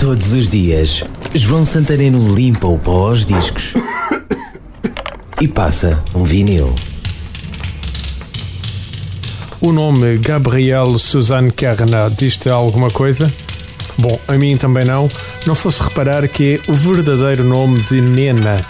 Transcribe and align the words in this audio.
Todos 0.00 0.32
os 0.32 0.48
dias, 0.48 1.04
João 1.34 1.62
Santareno 1.62 2.34
limpa 2.34 2.66
o 2.66 2.78
pó 2.78 3.10
aos 3.10 3.26
discos 3.26 3.74
e 5.38 5.46
passa 5.46 6.02
um 6.14 6.24
vinil. 6.24 6.74
O 9.60 9.72
nome 9.72 10.16
Gabriel 10.16 10.98
Suzanne 10.98 11.52
Carnat 11.52 12.14
diz-te 12.16 12.48
alguma 12.48 12.88
coisa? 12.88 13.30
Bom, 13.98 14.18
a 14.26 14.38
mim 14.38 14.56
também 14.56 14.86
não. 14.86 15.06
Não 15.46 15.54
fosse 15.54 15.82
reparar 15.82 16.26
que 16.28 16.54
é 16.54 16.70
o 16.70 16.72
verdadeiro 16.72 17.44
nome 17.44 17.80
de 17.82 18.00
Nena. 18.00 18.64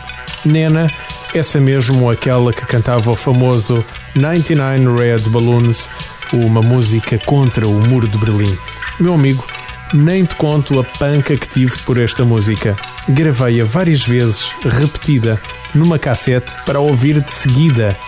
Nena, 0.45 0.93
essa 1.33 1.61
mesmo 1.61 2.11
aquela 2.11 2.53
que 2.53 2.67
cantava 2.67 3.09
o 3.13 3.15
famoso 3.15 3.85
99 4.17 5.01
Red 5.01 5.31
Balloons, 5.31 5.89
uma 6.33 6.61
música 6.61 7.21
contra 7.21 7.69
o 7.69 7.87
muro 7.87 8.09
de 8.09 8.19
Berlim. 8.19 8.59
Meu 8.99 9.15
amigo, 9.15 9.47
nem 9.93 10.25
te 10.25 10.37
conto 10.37 10.79
a 10.79 10.85
panca 10.85 11.37
que 11.37 11.49
tive 11.49 11.77
por 11.79 11.99
esta 11.99 12.25
música. 12.25 12.77
Gravei-a 13.09 13.65
várias 13.65 14.07
vezes, 14.07 14.55
repetida, 14.63 15.41
numa 15.75 15.99
cassete 15.99 16.55
para 16.65 16.81
ouvir 16.81 17.21
de 17.21 17.33
seguida. 17.33 17.99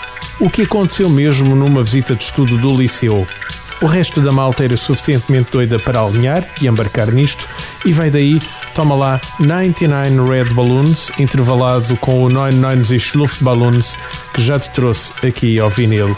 O 0.40 0.48
que 0.48 0.62
aconteceu 0.62 1.08
mesmo 1.08 1.56
numa 1.56 1.82
visita 1.82 2.14
de 2.14 2.22
estudo 2.22 2.56
do 2.56 2.76
liceu. 2.76 3.26
O 3.80 3.86
resto 3.86 4.20
da 4.20 4.30
malta 4.30 4.64
era 4.64 4.76
suficientemente 4.76 5.50
doida 5.50 5.76
para 5.76 6.00
alinhar 6.00 6.48
e 6.60 6.68
embarcar 6.68 7.10
nisto, 7.10 7.48
e 7.84 7.92
vai 7.92 8.10
daí, 8.10 8.38
toma 8.76 8.94
lá 8.94 9.20
99 9.40 10.30
Red 10.30 10.54
Balloons, 10.54 11.10
intervalado 11.18 11.96
com 11.96 12.22
o 12.22 12.28
99 12.28 12.96
Luftballons, 13.16 13.98
que 14.32 14.40
já 14.40 14.56
te 14.56 14.70
trouxe 14.70 15.12
aqui 15.26 15.58
ao 15.58 15.68
vinil. 15.68 16.16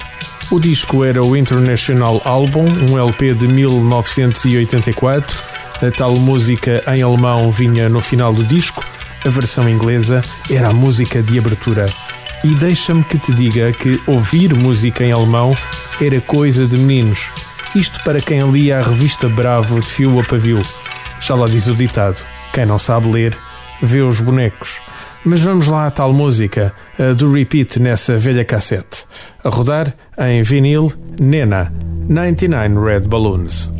O 0.50 0.60
disco 0.60 1.05
era 1.05 1.24
o 1.24 1.34
International 1.34 2.20
Album, 2.22 2.66
um 2.91 2.98
LP 2.98 3.33
de 3.33 3.48
1984 3.48 5.53
a 5.83 5.91
tal 5.91 6.14
música 6.14 6.83
em 6.95 7.02
alemão 7.02 7.51
vinha 7.51 7.88
no 7.88 8.01
final 8.01 8.33
do 8.33 8.45
disco, 8.45 8.84
a 9.24 9.28
versão 9.28 9.69
inglesa 9.69 10.22
era 10.50 10.69
a 10.69 10.72
música 10.72 11.22
de 11.22 11.39
abertura. 11.39 11.86
E 12.44 12.55
deixa-me 12.55 13.03
que 13.03 13.19
te 13.19 13.33
diga 13.33 13.72
que 13.72 14.00
ouvir 14.06 14.55
música 14.55 15.03
em 15.03 15.12
alemão 15.12 15.56
era 16.00 16.20
coisa 16.20 16.66
de 16.66 16.77
meninos. 16.77 17.31
Isto 17.75 18.03
para 18.05 18.20
quem 18.20 18.50
lia 18.50 18.78
a 18.78 18.83
revista 18.83 19.28
Bravo 19.28 19.81
de 19.81 19.86
fio 19.86 20.20
a 20.20 20.25
pavio. 20.25 20.61
Já 21.20 21.34
lá 21.34 21.47
diz 21.47 21.66
o 21.66 21.75
ditado: 21.75 22.22
quem 22.53 22.66
não 22.66 22.78
sabe 22.78 23.11
ler, 23.11 23.36
vê 23.83 24.03
os 24.03 24.20
bonecos. 24.20 24.81
Mas 25.25 25.41
vamos 25.41 25.66
lá 25.66 25.86
à 25.86 25.91
tal 25.91 26.12
música, 26.12 26.75
a 26.98 27.14
do 27.14 27.33
repeat 27.33 27.81
nessa 27.81 28.19
velha 28.19 28.44
cassete. 28.44 29.06
A 29.42 29.48
rodar 29.48 29.94
em 30.19 30.42
vinil, 30.42 30.92
Nena, 31.19 31.72
99 32.06 32.84
Red 32.84 33.09
Balloons. 33.09 33.72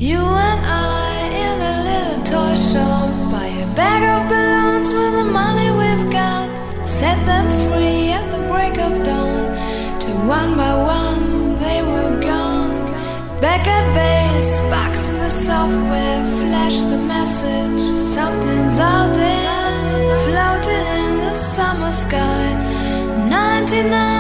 Software, 15.45 16.25
flash 16.41 16.81
the 16.85 16.97
message. 16.97 17.83
Something's 18.17 18.79
out 18.79 19.13
there, 19.15 19.75
floating 20.25 20.87
in 21.01 21.21
the 21.21 21.35
summer 21.35 21.93
sky. 21.93 22.47
99 23.29 24.14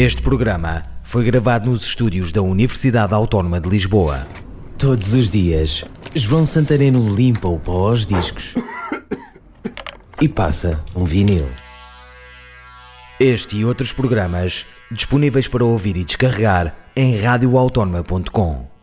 Este 0.00 0.22
programa 0.22 0.84
foi 1.02 1.24
gravado 1.24 1.68
nos 1.68 1.82
estúdios 1.82 2.30
da 2.30 2.40
Universidade 2.40 3.12
Autónoma 3.12 3.60
de 3.60 3.68
Lisboa. 3.68 4.28
Todos 4.78 5.12
os 5.12 5.28
dias, 5.28 5.84
João 6.14 6.46
Santareno 6.46 7.14
limpa 7.14 7.48
o 7.48 7.58
pó 7.58 7.90
aos 7.90 8.06
discos 8.06 8.54
e 10.20 10.28
passa 10.28 10.82
um 10.94 11.04
vinil. 11.04 11.46
Este 13.20 13.58
e 13.58 13.64
outros 13.64 13.92
programas 13.92 14.64
disponíveis 14.90 15.46
para 15.48 15.64
ouvir 15.64 15.96
e 15.96 16.04
descarregar 16.04 16.74
em 16.96 17.16
radioautónoma.com. 17.18 18.77